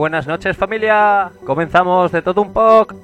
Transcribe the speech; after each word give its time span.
Buenas 0.00 0.26
noches 0.26 0.56
familia, 0.56 1.30
comenzamos 1.44 2.10
de 2.10 2.22
todo 2.22 2.40
un 2.40 2.54
poco. 2.54 2.96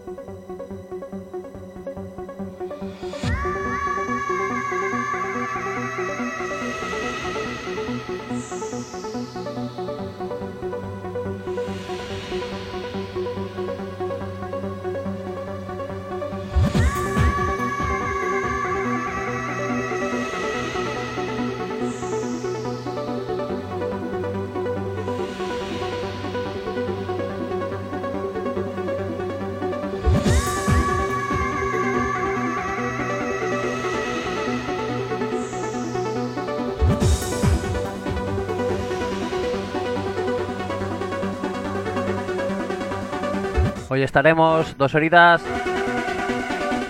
Hoy 43.96 44.02
estaremos 44.02 44.76
dos 44.76 44.94
horitas, 44.94 45.40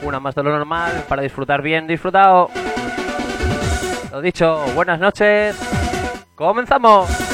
una 0.03 0.19
más 0.19 0.35
de 0.35 0.43
lo 0.43 0.51
normal, 0.51 1.05
para 1.09 1.23
disfrutar 1.23 1.63
bien 1.63 1.87
disfrutado. 1.87 2.51
Lo 4.11 4.21
dicho, 4.21 4.61
buenas 4.75 4.99
noches. 4.99 5.57
¡Comenzamos! 6.35 7.26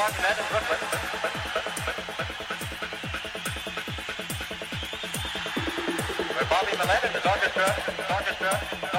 Park 0.00 0.16
Med 0.22 0.36
Bobby 6.48 6.72
Millett 6.78 7.04
and 7.04 7.14
his 7.14 7.26
orchestra, 7.26 7.66
orchestra, 8.08 8.89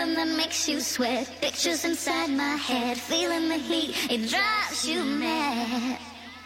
that 0.00 0.28
makes 0.28 0.66
you 0.66 0.80
sweat. 0.80 1.30
Pictures 1.42 1.84
inside 1.84 2.30
my 2.30 2.56
head, 2.56 2.96
feeling 2.96 3.48
the 3.48 3.56
heat, 3.56 3.94
it 4.10 4.30
drives 4.30 4.88
you 4.88 5.04
mad. 5.04 5.98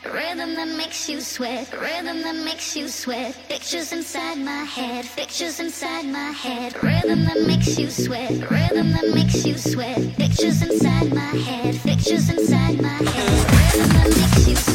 Rhythm 0.04 0.54
that 0.56 0.68
makes 0.76 1.08
you 1.08 1.20
sweat, 1.20 1.72
rhythm 1.72 2.22
that 2.22 2.34
makes 2.44 2.76
you 2.76 2.88
sweat. 2.88 3.36
Pictures 3.48 3.92
inside 3.92 4.38
my 4.38 4.64
head, 4.64 5.06
pictures 5.16 5.60
inside 5.60 6.06
my 6.06 6.30
head. 6.32 6.74
Rhythm 6.82 7.24
that 7.26 7.46
makes 7.46 7.78
you 7.78 7.88
sweat, 7.90 8.32
rhythm 8.50 8.92
that 8.92 9.08
makes 9.14 9.46
you 9.46 9.56
sweat. 9.56 9.98
Pictures 10.16 10.60
inside 10.60 11.14
my 11.14 11.34
head, 11.48 11.80
pictures 11.82 12.28
inside 12.28 12.80
my 12.82 12.88
head. 12.88 13.36
Rhythm 13.56 13.88
that 13.96 14.08
makes 14.18 14.48
you 14.48 14.56
sweat, 14.56 14.73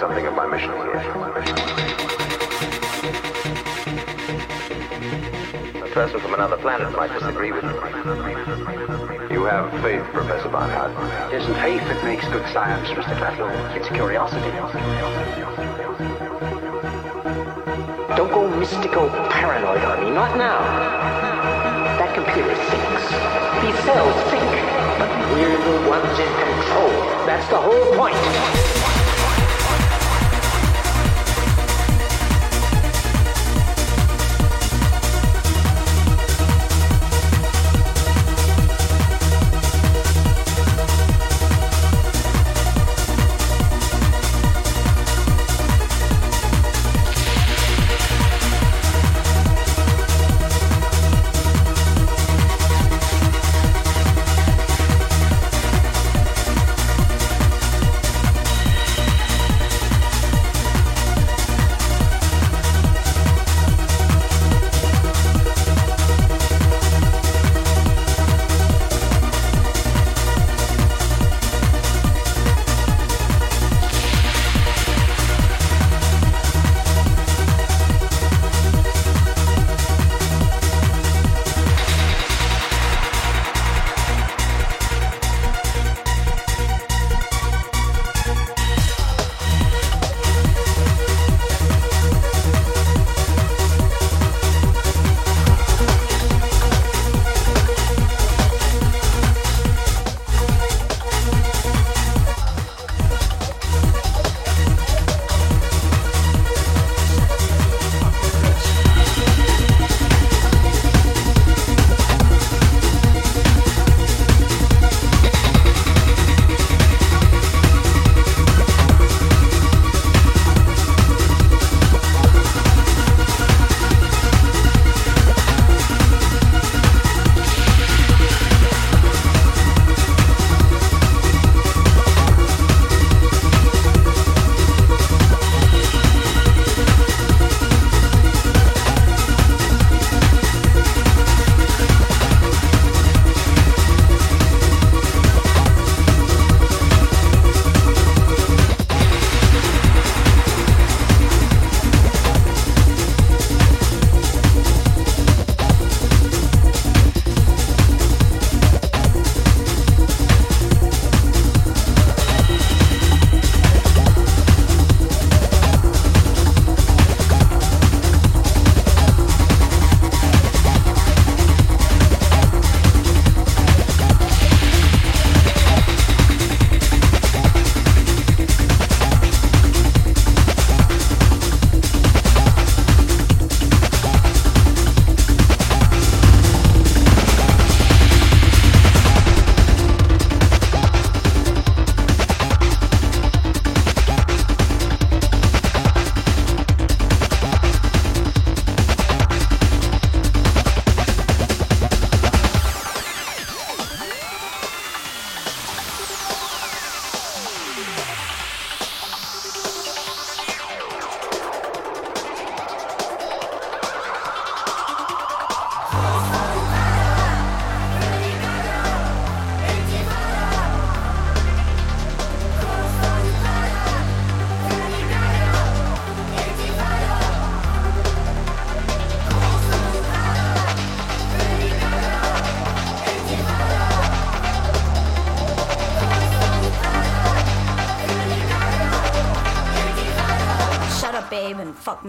something 0.00 0.29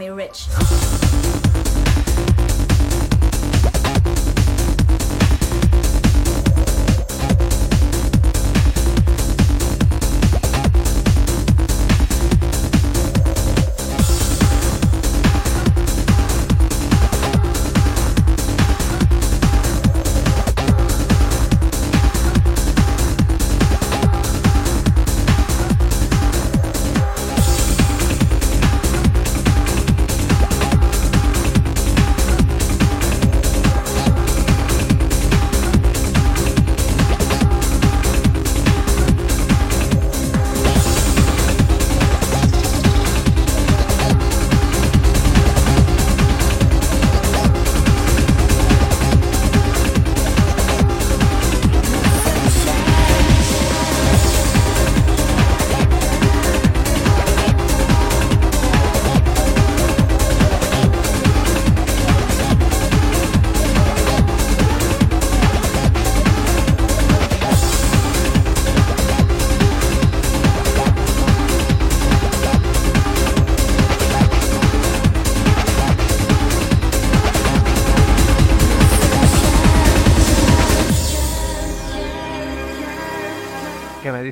me 0.02 0.10
rich. 0.10 0.61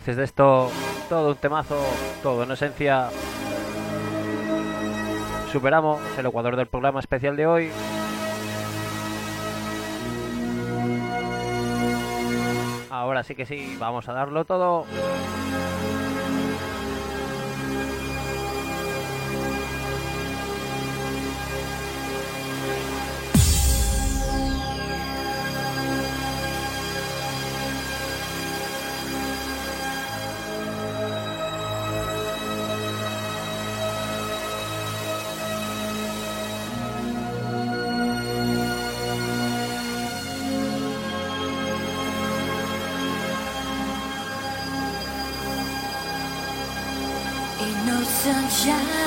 remixes 0.10 0.18
de 0.18 0.24
esto, 0.24 0.72
todo 1.08 1.30
un 1.30 1.36
temazo, 1.36 1.80
todo 2.24 2.44
en 2.44 2.52
esencia. 2.52 3.10
Superamos 5.52 6.00
el 6.18 6.26
ecuador 6.26 6.56
del 6.56 6.68
programa 6.68 7.00
especial 7.00 7.36
de 7.36 7.48
hoy. 7.48 7.72
Ahora 12.90 13.24
sí 13.24 13.36
que 13.36 13.46
sí, 13.46 13.76
vamos 13.80 14.08
a 14.10 14.14
darlo 14.14 14.46
todo. 14.46 14.86
자. 48.70 48.99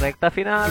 Recta 0.00 0.30
final. 0.30 0.70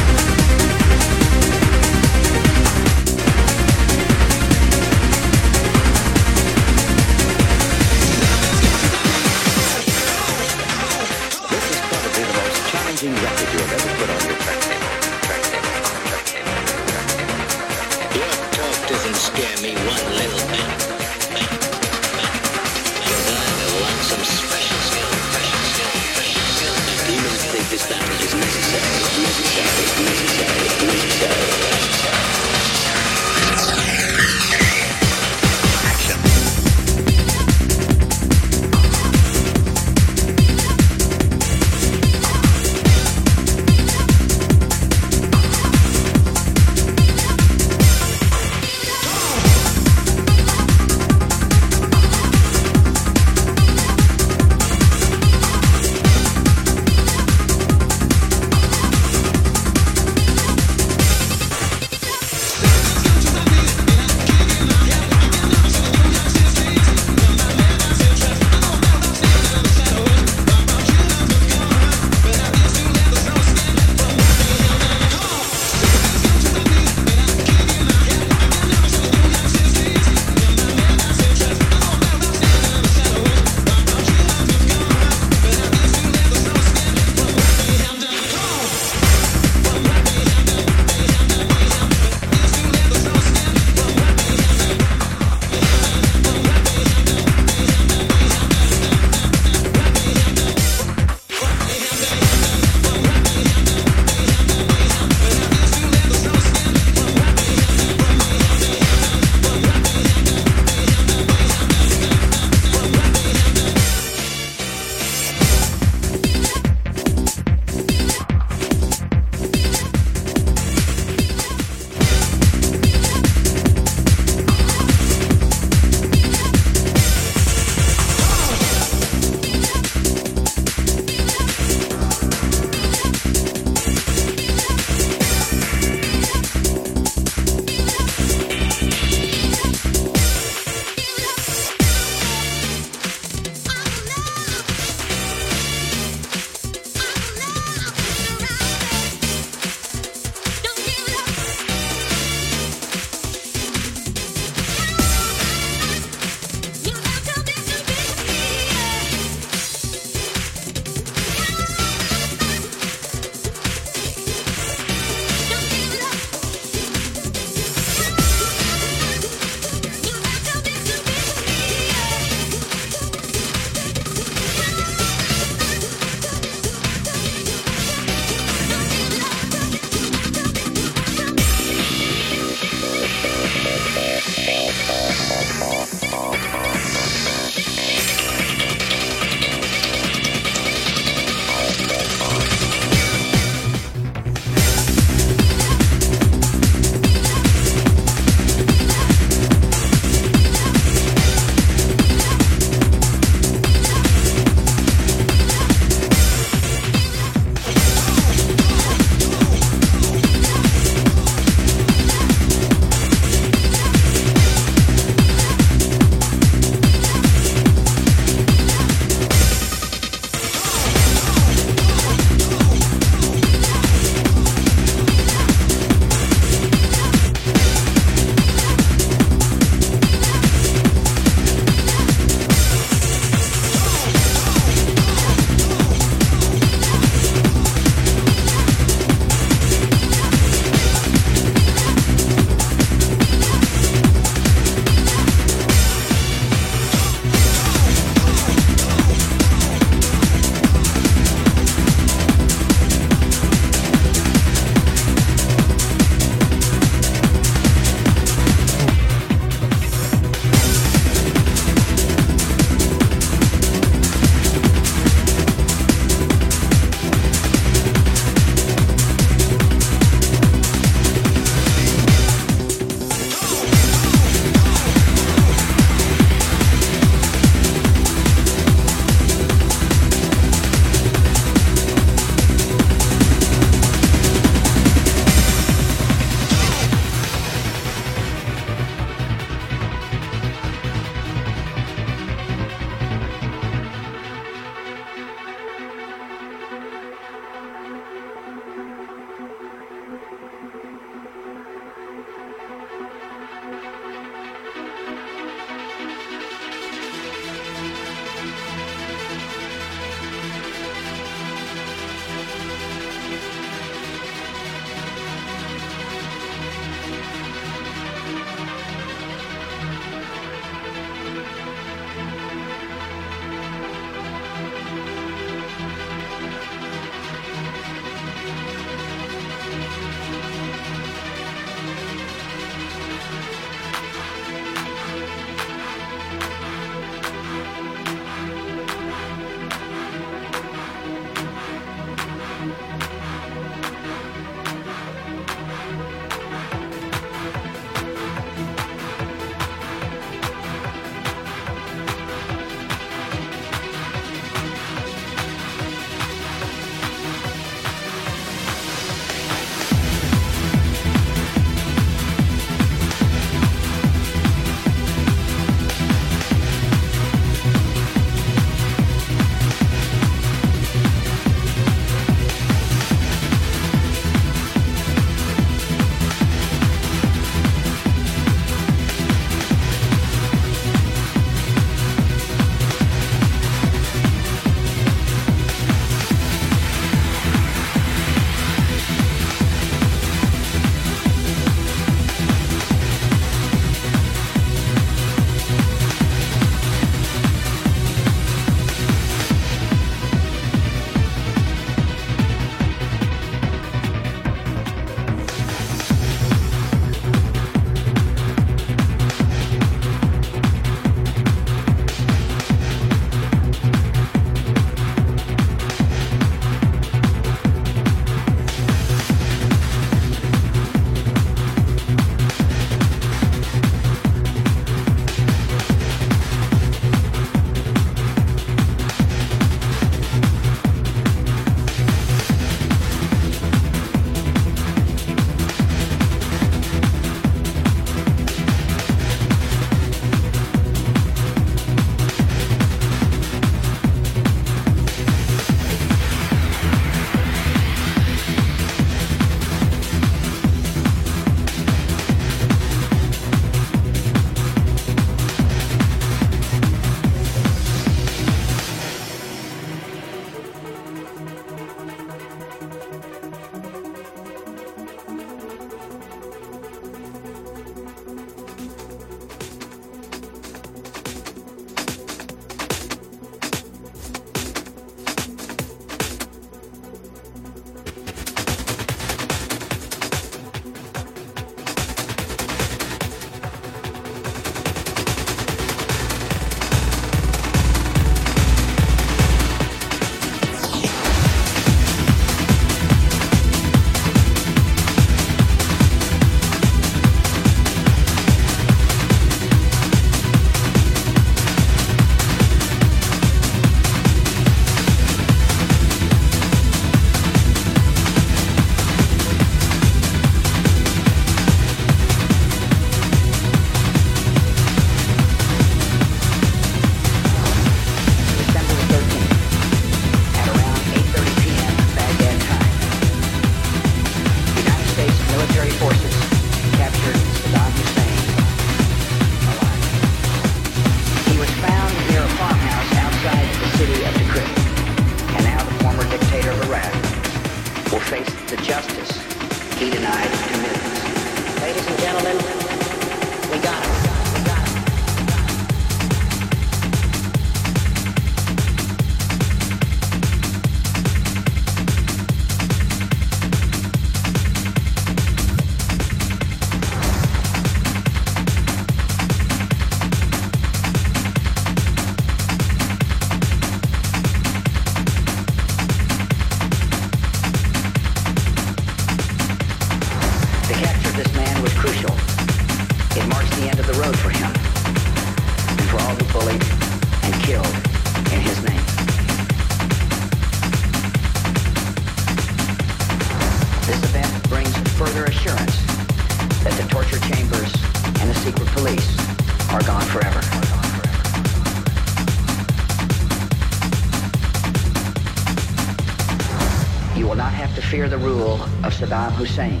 Saddam 599.22 599.52
Hussein 599.52 600.00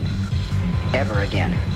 ever 0.94 1.20
again. 1.20 1.71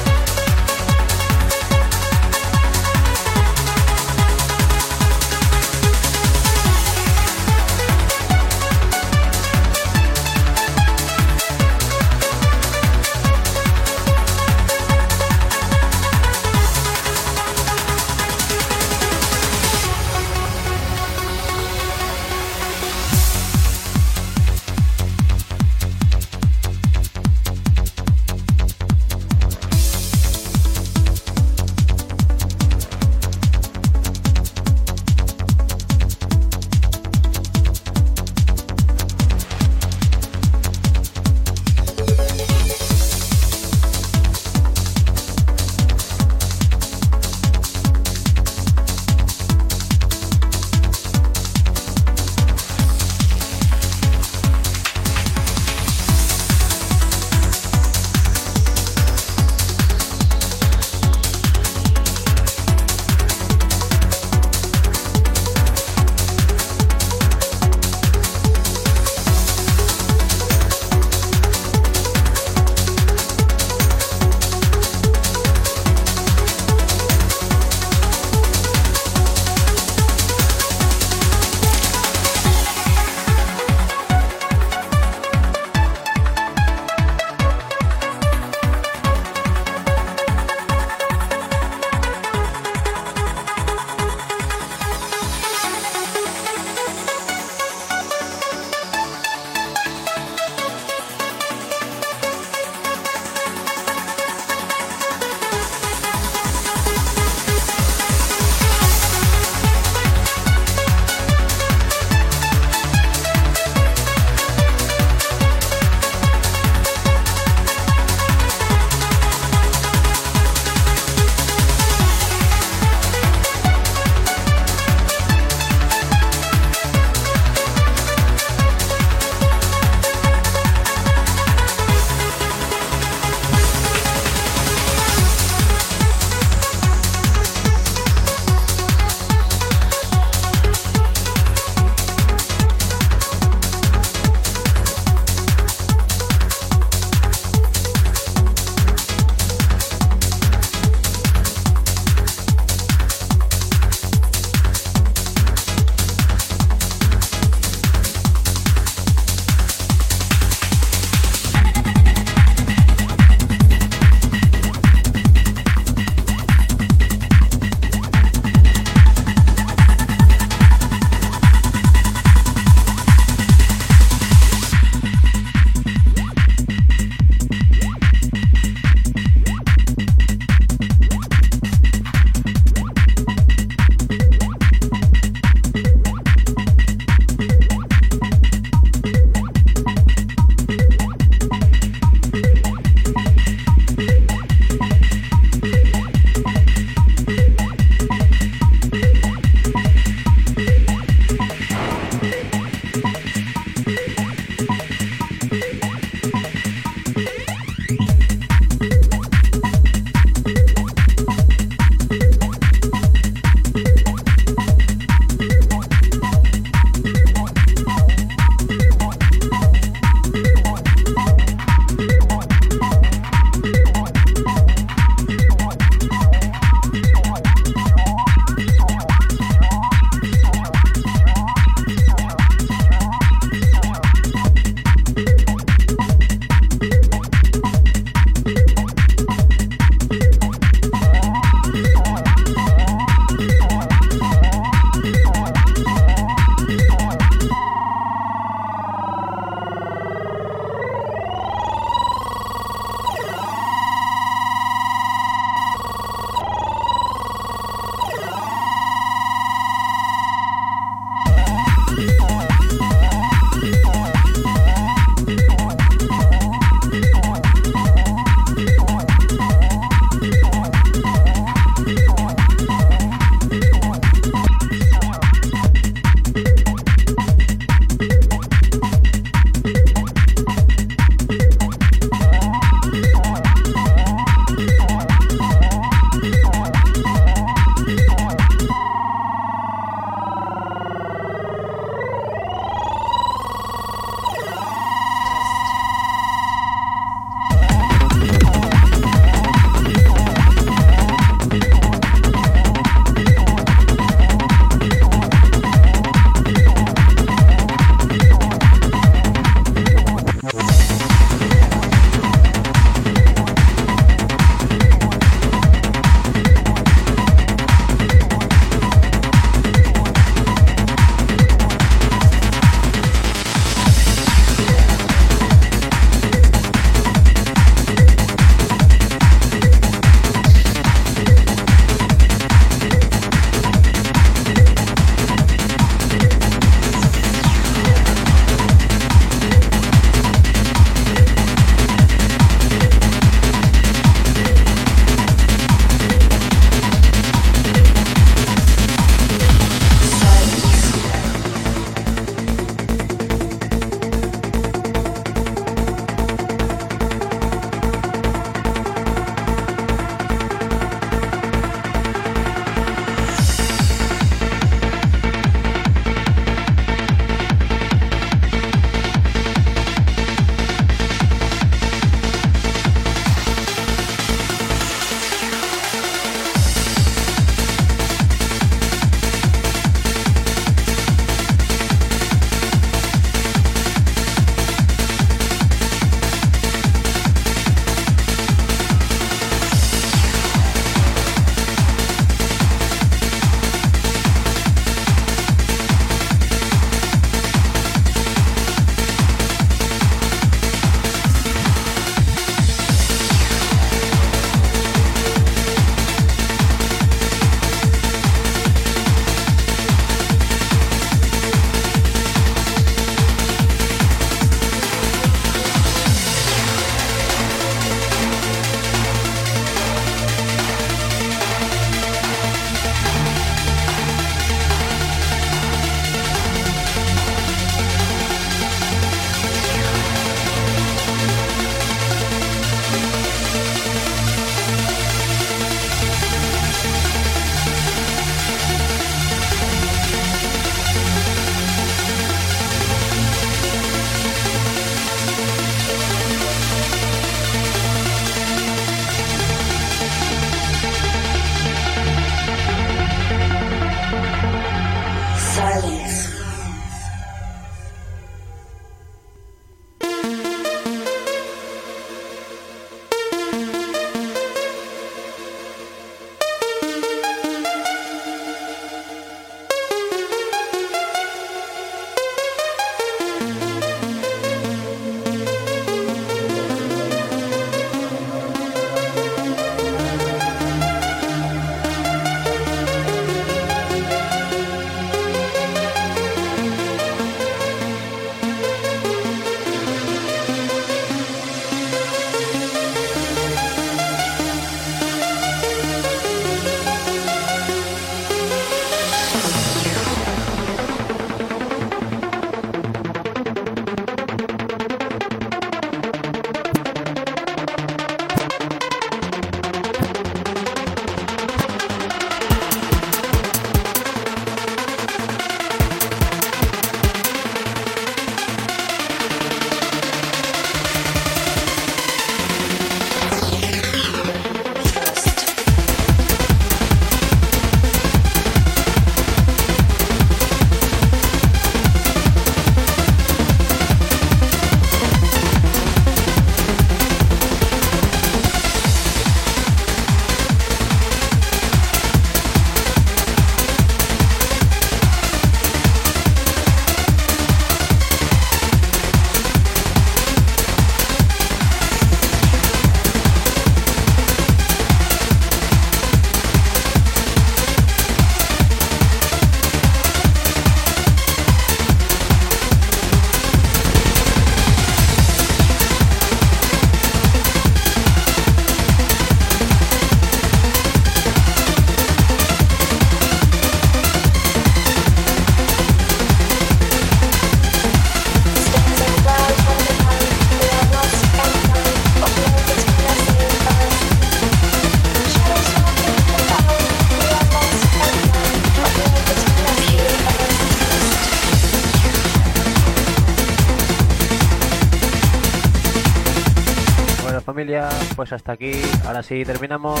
pues 598.14 598.32
hasta 598.32 598.52
aquí. 598.52 598.72
Ahora 599.06 599.22
sí 599.22 599.44
terminamos 599.44 600.00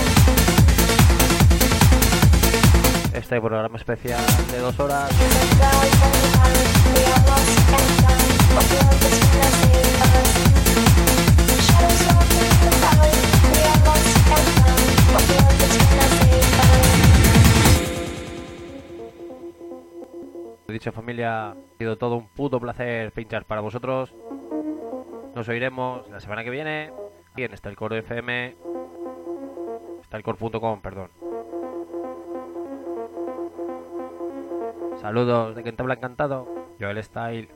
este 3.12 3.40
programa 3.40 3.76
especial 3.76 4.20
de 4.50 4.58
dos 4.58 4.78
horas. 4.78 5.10
Dicha 20.68 20.90
familia, 20.90 21.50
ha 21.50 21.56
sido 21.78 21.96
todo 21.96 22.16
un 22.16 22.26
puto 22.26 22.58
placer 22.58 23.12
pinchar 23.12 23.44
para 23.44 23.60
vosotros. 23.60 24.12
Nos 25.34 25.48
oiremos 25.48 26.08
la 26.10 26.18
semana 26.18 26.42
que 26.42 26.50
viene. 26.50 27.03
Y 27.36 27.42
en 27.42 27.52
Stalcore 27.52 27.98
FM, 27.98 28.56
stalcore.com, 30.04 30.80
perdón. 30.80 31.10
Saludos 35.00 35.56
de 35.56 35.62
quien 35.64 35.74
te 35.74 35.82
habla 35.82 35.94
encantado, 35.94 36.46
Joel 36.78 37.02
Style. 37.02 37.48